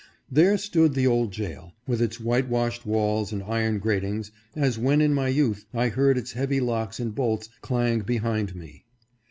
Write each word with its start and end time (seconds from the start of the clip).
There 0.31 0.57
stood 0.57 0.95
the 0.95 1.05
old 1.05 1.31
jail, 1.31 1.73
with 1.85 2.01
its 2.01 2.19
white 2.19 2.49
washed 2.49 2.87
walls 2.87 3.31
and 3.31 3.43
iron 3.43 3.77
grat 3.77 4.03
ings, 4.03 4.31
as 4.55 4.79
when 4.79 4.99
in 4.99 5.13
my 5.13 5.27
youth 5.27 5.67
1 5.73 5.91
heard 5.91 6.17
its 6.17 6.31
heavy 6.31 6.59
locks 6.59 6.99
and 6.99 7.13
bolts 7.13 7.49
clank 7.61 8.07
behind 8.07 8.55
me. 8.55 8.83